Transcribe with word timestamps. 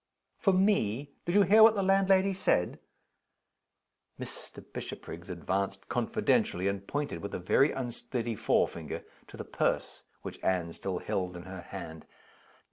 "For 0.39 0.51
me? 0.51 1.11
Did 1.25 1.35
you 1.35 1.43
hear 1.43 1.61
what 1.61 1.75
the 1.75 1.83
landlady 1.83 2.33
said?" 2.33 2.79
Mr. 4.19 4.65
Bishopriggs 4.73 5.29
advanced 5.29 5.89
confidentially, 5.89 6.67
and 6.67 6.87
pointed 6.87 7.21
with 7.21 7.35
a 7.35 7.39
very 7.39 7.71
unsteady 7.71 8.35
forefinger 8.35 9.05
to 9.27 9.37
the 9.37 9.45
purse 9.45 10.01
which 10.23 10.43
Anne 10.43 10.73
still 10.73 10.97
held 10.97 11.37
in 11.37 11.43
her 11.43 11.61
hand. 11.61 12.07